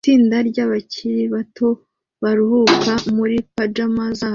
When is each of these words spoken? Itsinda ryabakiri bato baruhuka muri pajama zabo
Itsinda 0.03 0.37
ryabakiri 0.49 1.23
bato 1.33 1.67
baruhuka 2.23 2.93
muri 3.15 3.35
pajama 3.57 4.03
zabo 4.19 4.29